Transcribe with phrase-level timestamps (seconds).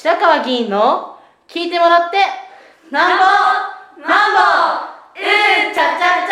[0.00, 1.16] 白川議員の
[1.48, 2.18] 聞いてもらって
[2.92, 3.24] なんぼ
[4.06, 4.38] なんぼ
[5.18, 6.22] うんちゃちゃ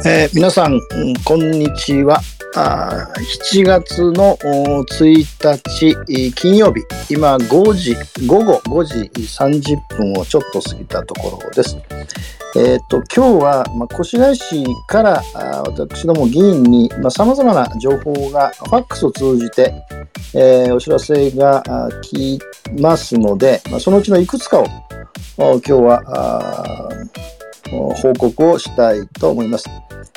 [0.00, 0.80] ちゃ、えー、皆さん
[1.26, 2.22] こんにちは。
[2.54, 3.12] あ
[3.52, 7.94] 7月の1日金曜日今5時
[8.26, 11.76] 午後5時30分をちょっと過ぎたところです。
[12.56, 19.74] えーと、今日は、まあ、越谷市からあ私ども議員にさまざ、まな情報がファックスを通じて、
[20.34, 21.62] えー、お知らせが
[22.02, 22.40] 来
[22.80, 24.66] ますので、まあ、そのうちのいくつかを
[25.36, 26.90] 今日は
[27.70, 29.68] 報告をしたいと思います。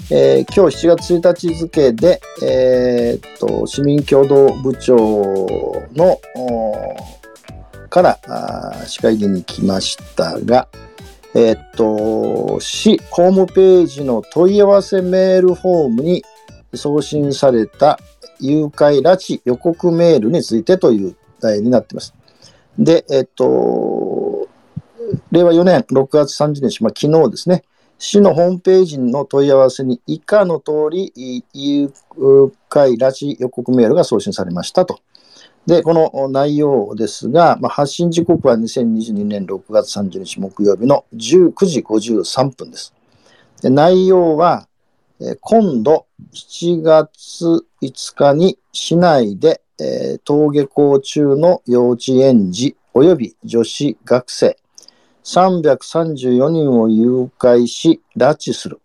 [0.09, 4.95] えー、今日7月1日付で、えー、と市民共同部長
[5.93, 6.19] の
[7.89, 8.19] から
[8.87, 10.67] 市会議に来ましたが、
[11.33, 16.23] えー、っと、市ホームページの問い合わせメールフォームに
[16.73, 17.99] 送信された
[18.39, 22.13] 誘拐拉致予告メールについてという題になっています。
[22.77, 23.45] で、えっと、
[25.31, 27.63] 令和4年6月30日、まあ、昨日ですね、
[27.97, 31.13] 市のホームページの問い合わせに以下の通り、
[31.53, 31.93] 誘
[32.69, 34.99] 拐拉致予告メールが送信されましたと。
[35.67, 42.93] で、この内容ですが、まあ、発信時刻は2022年6月30日木曜日の19時53分です。
[43.61, 44.67] で内容は、
[45.19, 54.57] え今度7月5日に市内で、えー、登下校中の幼稚園児及び女子学生
[55.23, 58.79] 334人を誘拐し拉致する。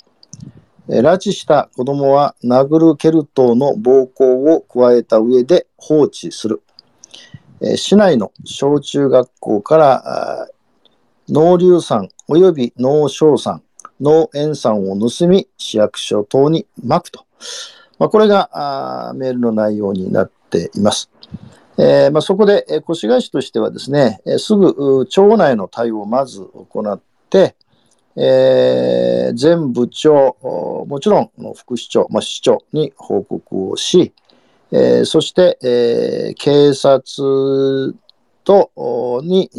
[0.88, 6.62] 拉致した子供は殴る蹴る等の暴行を加えた上で放置する。
[7.76, 10.48] 市内の小中学校から
[11.28, 13.62] 農硫酸及び農硝酸、
[14.00, 17.24] 農塩酸を盗み市役所等にまくと。
[17.98, 21.10] まあ、これがメールの内容になっています。
[21.78, 27.54] えー、まあ、そこで越谷市としてはですね、すぐ町内の対応をまず行って、
[28.16, 30.36] えー、全部長、
[30.88, 34.14] もちろん副市長、まあ、市長に報告をし、
[34.72, 37.94] えー、そして、えー、警察
[38.42, 38.70] と
[39.22, 39.50] に、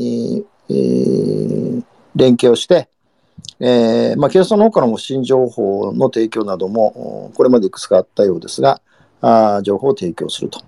[0.69, 1.83] えー、
[2.16, 2.89] 連携をして、
[3.59, 8.81] えーまあ、警察の方からも新情報の提供などもこれまでいくつかあったようですが
[9.22, 10.61] あ情報を提供すると、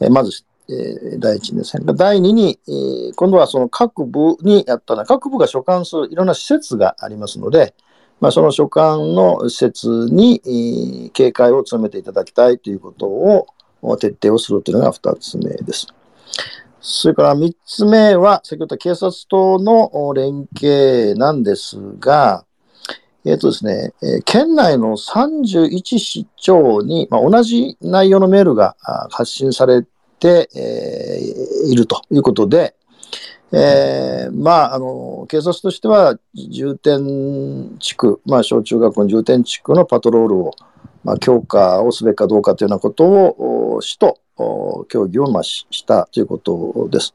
[0.00, 7.74] えー、まず、え、第一にですね第二に、えー、今度はその各部にやったのは各部が所管するいろんな施設がありますので、
[8.20, 13.46] まあ、その所管の施設に、えー、警戒を強めていただきたいということを
[13.98, 15.86] 徹底をするというのが2つ目です。
[16.82, 22.44] それから3つ目は、先ほど警察との連携なんですが、
[23.24, 28.76] えっ、ー、とですね、え県内の31市町に、まあ、同じ内容のメールが
[29.10, 29.88] 発信されて、
[30.28, 32.74] えー、いるということで、
[33.52, 40.54] えー、まあ、あの、警察としては重点地区、まあ、小中学校の重点地区のパトロールを
[41.04, 44.18] まあ、強化をすべきかどうかというようなことを市と
[44.88, 47.14] 協議をまあしたということです。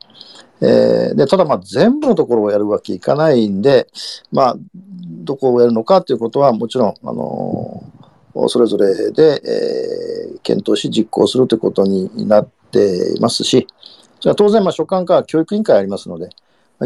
[0.61, 3.87] えー、でただ、まあ、全部のところをやるわけいかないんで、
[4.31, 4.55] まあ、
[5.03, 7.83] どこをやるのかということはもちろん、あの
[8.47, 13.67] それぞれで、えー、検討し実行するということになってますし、
[14.19, 16.29] それは当然、所管課は教育委員会ありますので、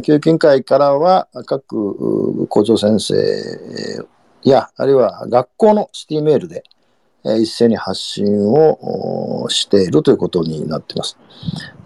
[0.04, 3.16] 教育委員会からは各校長先生
[4.44, 6.64] や、あるいは学校のシティメールで、
[7.24, 11.18] 一斉に発信をしているということになっています。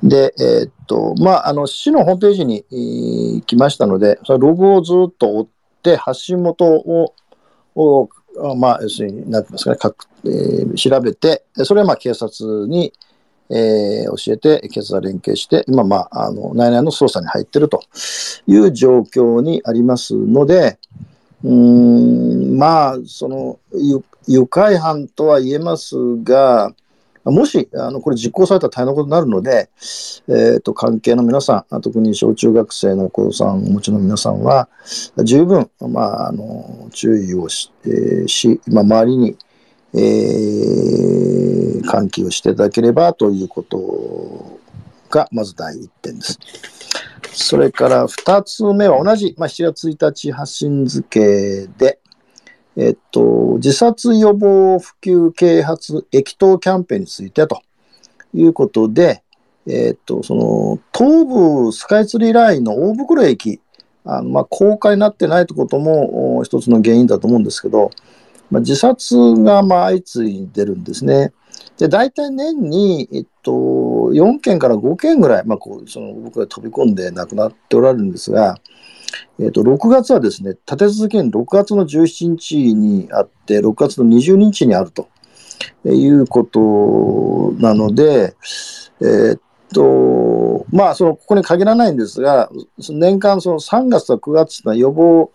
[0.03, 5.47] で、えー、っと、まあ、あの、市のホームページに来ましたので、そのログをずっと追っ
[5.81, 7.13] て発信元を、
[7.75, 8.09] を
[8.55, 9.95] まあ、要するに、なんて言いますかね、か
[10.25, 12.93] えー、調べて、それはまあ警察に、
[13.53, 17.83] えー、教えて、警察が連携して、今、まあ、あの、内々の捜査に入ってると
[18.47, 20.79] いう状況にありますので、
[21.43, 23.59] うん、まあ、その、
[24.27, 26.73] 愉快犯とは言えますが、
[27.25, 29.69] もし、あの、これ実行されたら大変なことになるので、
[30.27, 34.67] えっ、ー、と、関係の皆さん、特に小中学生のお子さんをお持ちの皆さんは、
[35.23, 39.37] 十分、まあ、あの、注意をし、えー、しまあ、周りに、
[39.95, 44.59] えー、喚起をしていただければということ
[45.09, 46.39] が、まず第一点です。
[47.33, 51.99] それから二つ目は同じ、まあ、7月1日発信付で、
[52.75, 57.61] えっと、自殺予防普及啓発駅頭キャンペーンについてと
[58.33, 59.23] いうことで、
[59.67, 63.61] えっと、その、東武スカイツリーラインの大袋駅、
[64.05, 67.91] あのまあ、公開になってないということも一つの原因だと思うんですけど、
[68.53, 71.33] まあ、自殺がまあ相次いでるんですね。
[71.79, 78.59] で、大体年に、えっと、4件から5件ぐらい、まあ、こう、その、僕が飛び込んで亡くなっておられるんですが、
[79.39, 85.09] えっと、6月はですね、立て続けに6月の17日にあって、6月の20日にあると
[85.85, 88.35] いうことなので、
[89.01, 89.39] えっ
[89.73, 92.51] と、まあ、その、ここに限らないんですが、
[92.87, 95.31] 年間その3月と9月というのは予防、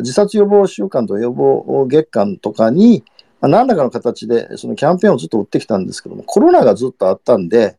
[0.00, 3.02] 自殺予防週間と予防月間とかに、
[3.40, 7.78] まあ、何らかの形でそのキャンペーンをずっと売ってきたんですけども、コロナがずっとあったんで、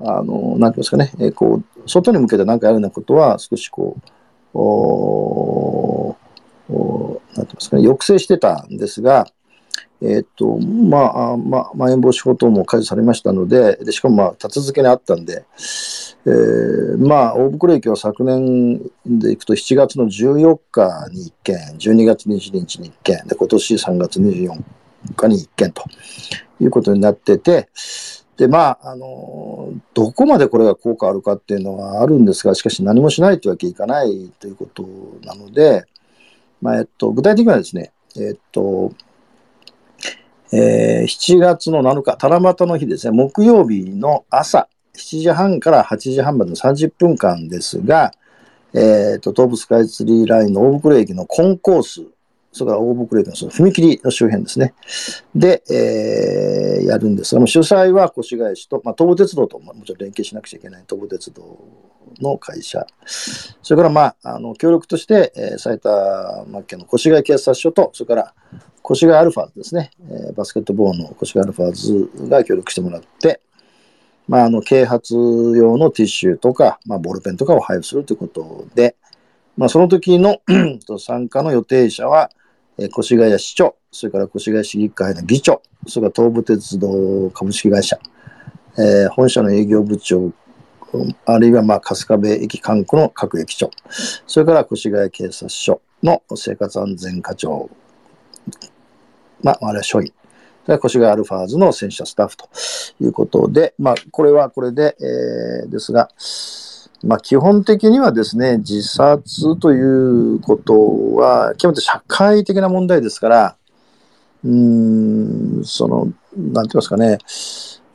[0.00, 3.96] あの、なんていうんですかね、え、こう、外に向けて何かやるようなことは少しこ
[4.54, 6.16] う、お
[6.70, 9.26] おなんていうんですかね、抑制してたんですが、
[10.06, 15.44] えっ、と、まあ、まあ、まん延防止法等も解除されましたので、でしかもまあ、立て続けにあったんで、
[16.26, 24.62] えー、まあ、大袋駅は昨年でいくと7月の14日に1件、12月22日に1件、で、今年3月24
[25.16, 25.84] 日に1件と
[26.60, 27.68] いうことになってて、
[28.36, 34.84] で、まあ、あの、どこまでこれが効果あるかっていうのはあるんですが、しかし何もしないというわけいかないということ
[35.24, 35.84] なので、
[36.60, 38.92] まあ、えっと、具体的にはですね、えっと、
[40.52, 48.12] えー、7月の7日、七夕の日ですね、木曜日の朝、7時半から8時半までの30分間ですが、
[48.72, 52.02] え、ー、と、東武スカイツリーラインの大袋駅のコンコース、
[52.52, 54.74] それから大袋駅のその踏切の周辺ですね。
[55.34, 61.58] で、えー、やるんですが、主催は越谷市と、まあ、東武鉄道ともちろん連携しなくちゃいけない東武鉄道
[62.20, 62.86] の会社。
[63.06, 68.34] それから、まあ、あの、協力として、えー、埼玉県の越谷警察署と、それから
[68.88, 73.40] 越谷アルファーズですね、えー、バスケットボールの越谷アルファーズが協力してもらって、
[74.28, 78.96] まあ、あの、啓発用のティッシュとか、まあ、ボールペンとかを配布するということで、
[79.56, 80.38] まあ、その時の
[80.98, 82.30] 参加の予定者は、
[82.78, 87.98] えー、越谷市長、それから越谷市議会の議長、それから東武鉄道株式会社、
[88.76, 90.32] えー、本社の営業部長、
[91.26, 93.70] あるいはまあ春日部駅管区の各駅長、
[94.26, 97.70] それから越谷警察署の生活安全課長
[99.44, 100.12] まあ、あれは署員。
[100.66, 102.48] 越谷アルファーズの戦車スタッフと
[102.98, 106.08] いうことで、まあ、これはこれで、えー、ですが、
[107.04, 113.56] まあ、基本的にはですね、自殺ということは、極めて社会的な問題ですから、
[114.42, 117.18] うん、その、なんて言いますかね、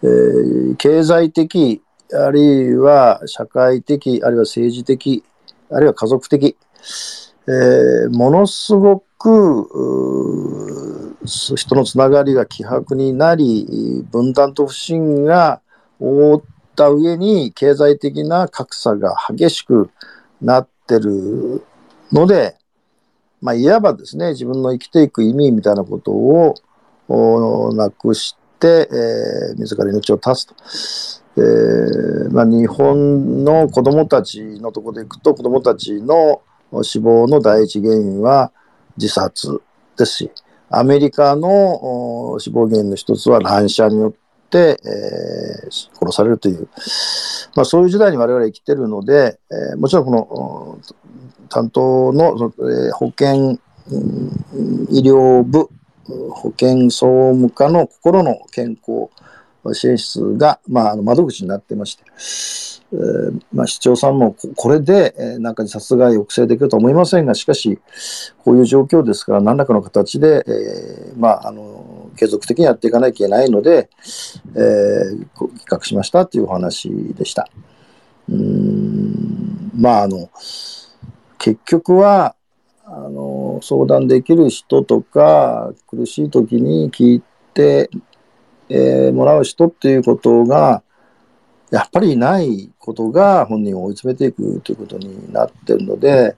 [0.04, 1.82] えー、経済的、
[2.14, 5.24] あるいは社会的、あるいは政治的、
[5.72, 6.58] あるいは家族的、
[7.48, 15.62] えー、ものすごく、人のつながりが希薄になり、分断と不信が
[16.00, 16.42] 覆っ
[16.76, 19.92] た上に経済的な格差が激しく
[20.42, 21.64] なってる
[22.12, 22.56] ので、
[23.42, 30.56] まあ、いわばですね、自分の生きていく意味みたいなことをなくして、えー、自ら命を絶つと。
[31.40, 36.42] えーまあ、日本の子どもたちのとこでいくと、子どもたちの
[36.84, 38.52] 死亡の第一原因は
[38.98, 39.62] 自殺
[39.98, 40.32] ですし、
[40.70, 44.14] アメリカの死亡原因の一つは乱射によっ
[44.50, 46.68] て、えー、殺されるという、
[47.56, 50.80] まあ、そういう時代に我々生きてるので、えー、もちろんこの
[51.50, 53.60] 担当の、えー、保健、
[54.90, 55.70] 医療部、
[56.32, 59.10] 保健総務課の心の健康
[59.74, 62.04] 支援室が、まあ、あの窓口になってまして、
[62.92, 67.80] えー、まあ、市長さんもこれで、えー、なんか殺害抑制できると思いませんが、しかし、
[68.40, 73.90] こういう状況ですから、何らかの形で、えー、まあ、あの、継続的にやっていかなきゃいけないので、
[74.56, 77.50] えー、企画しましたというお話でした。
[78.28, 80.30] うん、まあ、あの、
[81.38, 82.36] 結局は、
[82.86, 87.90] あの、相談できる人とか、苦しい時に聞いて、
[88.70, 90.84] えー、もらう人っていうことが、
[91.72, 96.36] やっぱりないことが本人を追い詰めていくということになってるので、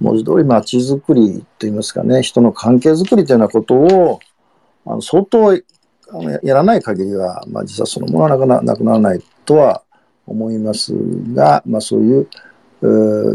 [0.00, 4.20] 文字通り街づくりといいますかね、人の関係づくりというようなことを、
[4.86, 9.82] あの相当やらない限りは、まあ、実はそのものはなくなくならないとは
[10.26, 10.92] 思います
[11.34, 12.26] が、まあ、そういう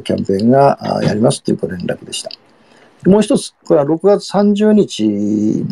[0.01, 2.29] キャンペーンがやりますという連絡でした。
[3.05, 5.07] もう一つ、これは6月30日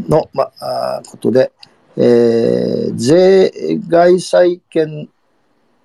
[0.07, 1.51] の、まあ、ことで、
[1.97, 3.51] えー、税
[3.87, 5.09] 外債権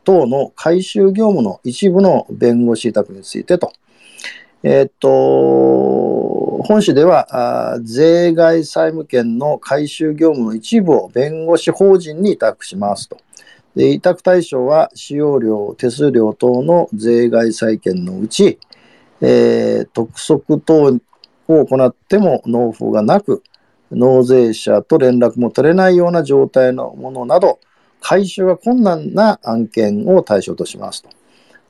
[0.05, 3.73] 等の回収業務の一部の弁護士委託についてと。
[4.63, 5.09] えっ、と、
[6.63, 13.17] 本市では税外債務権の回収業務の一部を弁護士法人に委託しますと。
[13.75, 18.59] で委託対象は使用料、手数料等の税外債権のうち、
[19.21, 20.99] えー、督促等
[21.49, 23.43] を行っても納付がなく、
[23.91, 27.59] 納税者と連絡も取れないような状態のものなど、
[28.01, 31.11] 回収が困難な案件を対象としますと。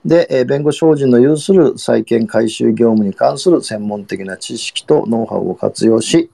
[0.05, 6.31] で、弁護士法人の有する債権回収業務に関する専門的な知識とノウハウを活用し、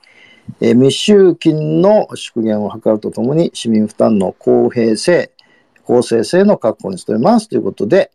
[0.61, 5.33] 未収金の縮減を図るとともに、市民負担の公平性、
[5.85, 8.13] 公正性の確保に努めますということで、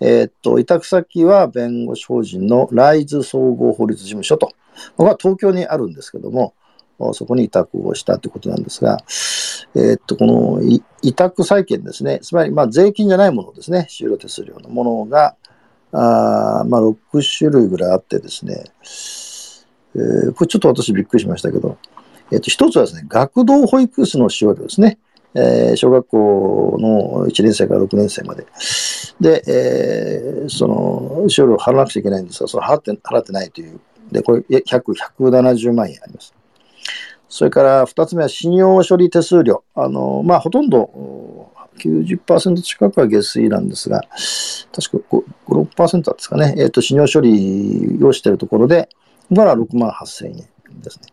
[0.00, 4.52] えー、っと、委託先は弁護士法人のライズ総合法律事務所と、こ
[4.96, 6.54] こは東京にあるんですけども、
[7.12, 8.98] そこに委託をしたということなんですが、
[9.74, 10.60] えー、っと、この
[11.02, 15.36] 委託債権ですね、つまり、まあ、税金じゃないものですね、終了手数料のものが、
[15.92, 16.96] あまあ、6
[17.38, 18.64] 種類ぐらいあってですね、
[19.94, 21.78] えー、これちょっと私びっくりしましたけど、
[22.32, 24.98] えっと、一つはですね、学童保育室の使用料ですね。
[25.34, 28.46] えー、小学校の1年生から6年生まで。
[29.20, 33.80] で、えー、その、使用料を払わなくちゃいけないんですが、それ払って、払ってないという。
[34.10, 34.82] で、これ、100、
[35.18, 36.34] 170万円あります。
[37.30, 39.62] それから2つ目は信用処理手数料。
[39.74, 44.02] あの、まあ、ほとんど90%近くは下水なんですが、
[44.74, 46.54] 確か5、6%ですかね。
[46.58, 48.88] えっ、ー、と、信用処理をしているところで、
[49.30, 50.34] なら6万8000円
[50.82, 51.06] ですね。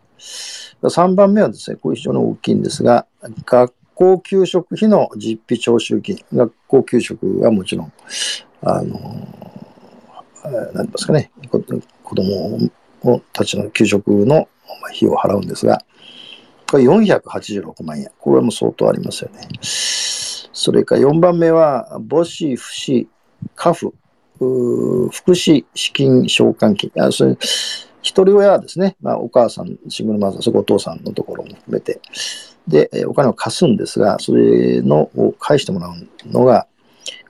[0.82, 3.06] 3番目はですね、これ非常に大きいんですが、
[3.46, 6.18] 学校給食費の実費徴収金。
[6.34, 7.92] 学校給食はもちろん、
[8.62, 8.98] あの、
[10.74, 11.60] 何ですかね、子
[12.16, 12.70] 供
[13.32, 14.48] たちの給食の
[14.86, 15.82] 費用を払うんですが、
[16.70, 18.10] これ486万円。
[18.18, 19.48] これも相当ありますよね。
[19.62, 23.08] それから4番目は、母子、父子、
[23.54, 23.94] 家父、
[24.38, 26.90] 福祉資金償還金。
[26.98, 27.36] あそれ
[28.00, 32.00] 一人親はですね、まあ、お母さん、シングルマザー、そこお父さんのところも含めて、
[32.66, 35.94] で、お金を貸すんですが、それのを返してもらう
[36.26, 36.66] のが、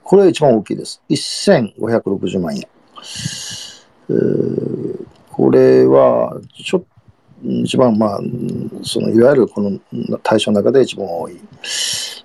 [0.03, 1.01] これが一番大きいです。
[1.09, 2.63] 1560万円。
[5.31, 6.83] これは、ちょっ
[7.43, 8.19] 一番、まあ、
[8.83, 9.79] そのいわゆるこの
[10.23, 11.39] 対象の中で一番多い。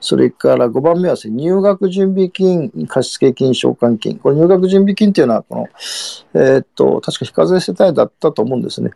[0.05, 4.19] それから5番目は、入学準備金、貸付金、償還金。
[4.19, 5.69] これ入学準備金っていうのは、この、
[6.35, 8.91] えー、っと、確か非課税世帯だったと思うんですね。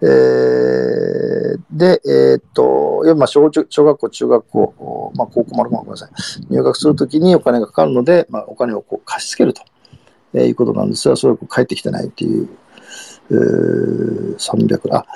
[0.00, 6.10] えー、で、えー、っと、いやまあ小小学校、中学校、まあ高校もあるかもごめんなさい。
[6.48, 9.62] 入学するときにお金がかかるので、まあお金をこう貸し付けると、
[10.34, 12.48] えいうことなんですが、それを返ってきてないっていう
[13.30, 15.06] えー、300、あ、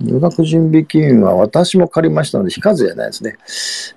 [0.00, 3.36] 入学準備金は私も借りましたので、非課税じゃないですね。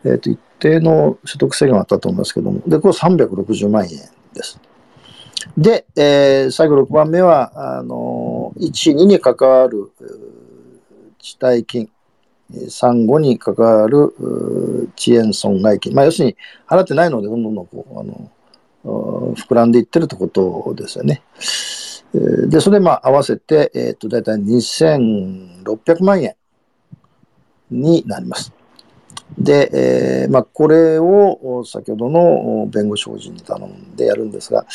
[0.05, 3.89] えっ、ー、と、一定の所得制限があったと思いますけども、で、これ360万円
[4.33, 4.59] です。
[5.57, 9.91] で、えー、最後6番目は、あの、1、2に関わる
[11.19, 11.89] 地帯金、
[12.53, 14.13] 3、5に関わる
[14.97, 15.93] 遅延損害金。
[15.93, 16.37] まあ、要するに、
[16.67, 18.31] 払ってないので、どんどんどんこう、あの、
[19.35, 21.21] 膨らんでいってるってことですよね。
[22.13, 26.35] で、それでまあ合わせて、えっ、ー、と、だいたい2600万円
[27.69, 28.51] になります。
[29.37, 29.69] で、
[30.23, 34.65] えー、まあ、これを先ほどの弁護士法人に頼んでやるんですが、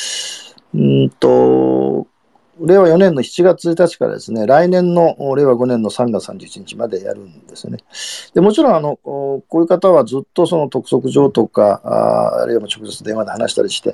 [0.73, 2.07] うんと、
[2.59, 7.79] 令和4年の7月1日からですね、来年の令和5年の3月31日までやるんですよね。
[8.33, 13.93] でもちろん、あの、こういう方はずっとその督促状とか、ああるいは直接電話で話したりして、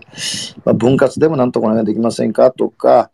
[0.64, 3.10] まあ、分割でもなんとかお願いできませんかとか、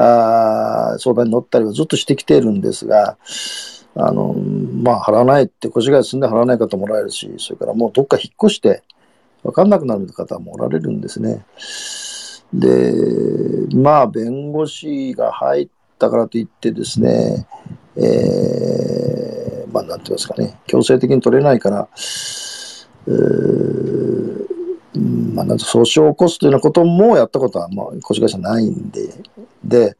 [0.00, 3.18] あ相談に乗ったりはずっとしてきているんですが、
[3.96, 8.84] あの、まあ、払わないって、越谷住んで払わない方もおられるし、それからもうどっか引っ越して、
[9.42, 11.44] 分かんなくなる方もおられるんですね。
[12.52, 12.94] で、
[13.74, 17.48] まあ、弁護士が入ったからといってですね、
[17.96, 21.88] えー、まあ、なんて言いますかね、強制的に取れないから、
[23.08, 24.17] えー
[25.38, 29.08] まあ、なん訴訟を起こすというようなこともやったことは、まあ、越谷市はないんで、
[29.62, 29.96] で、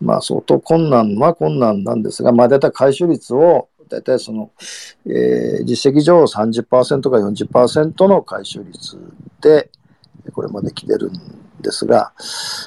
[0.00, 4.50] まあ、相当困難は困難なんですが、まあ、大体回収率を、大体その、
[5.04, 8.96] えー、実績上30%か40%の回収率
[9.42, 9.70] で、
[10.32, 11.12] これまで来てるん
[11.60, 12.14] ですが、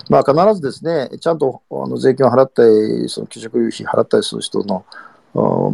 [0.07, 4.85] まあ、必ずですね、ちゃんとあの税金を払ったり、その給食費払ったりする人の、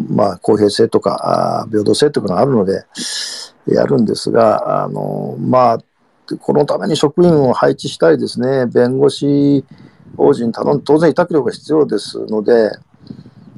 [0.07, 2.86] まあ、公平性とか平等性というのがあるので、
[3.68, 5.80] やるんですが、あのまあ、
[6.39, 9.65] このために職員を配置したりですね、弁護士
[10.18, 12.72] 法人頼んで、当然委託料が必要ですので、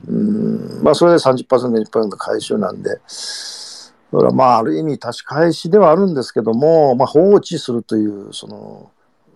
[0.07, 8.91] うんまあ、それで30%、20%回収なんで、それはまあ、ある意味、足し返しではあるんですけども、まあ、放置するという、その、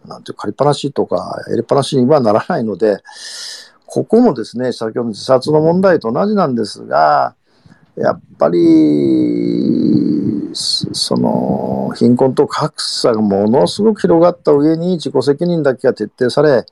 [0.05, 2.97] なんていう借りっぱなしとか、入れっぱなしにはならないので、
[3.85, 7.35] ここもですね、先ほどの自殺の問題と同じなんですが、
[7.95, 9.96] やっぱり、
[10.53, 16.65] その、貧困と格差がものすごく広がった上に自己責任だけが徹底され、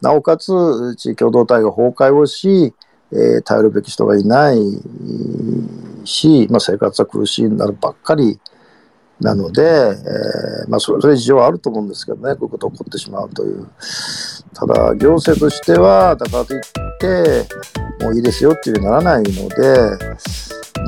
[0.00, 2.74] なおかつ地域共同体が崩壊をし、
[3.12, 4.58] えー頼るべき人がいない
[6.04, 8.38] し、まあ、生活は苦しいになるばっかり。
[9.20, 13.68] なので、えーまあ、それそれ事情はあると思うんですけどねこういうことが起こってしまうという。
[14.54, 16.60] ただ行政としてはだからといっ
[16.98, 17.46] て
[18.04, 20.14] もういいですよっていうにならないので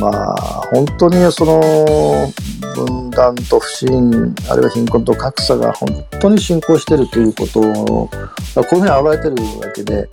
[0.00, 0.34] まあ
[0.72, 2.32] 本当にその
[2.74, 8.10] 分断と不信あるいは貧困と格差が本当に進行しているということをこ
[8.54, 10.08] ういうふうに現れてるわけで、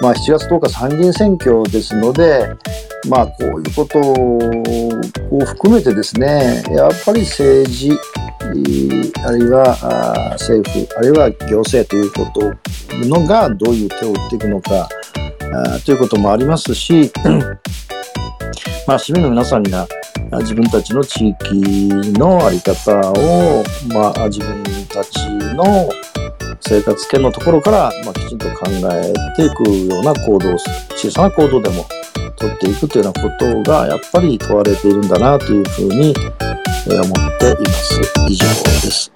[0.00, 2.48] まあ、7月10日参議院選挙ですので、
[3.08, 7.98] まあ、こういうことを含めてですねやっぱり政治
[9.24, 12.52] あるいは政府あるいは行政ということ
[13.08, 14.88] のがどういう手を打っていくのか
[15.84, 17.12] ということもありますし
[18.86, 19.86] まあ、市民の皆さんが
[20.40, 21.54] 自分たちの地域
[22.18, 25.88] の在り方を、まあ、自分たちの
[26.60, 30.58] 生活圏のところから、まあ、きちんと考えていくような行動を
[30.96, 31.86] 小さな行動でも
[32.36, 36.14] 取っていくというようなことがやっぱり問われているんだなというふうに
[36.86, 38.00] 思っています。
[38.28, 39.10] 以上です。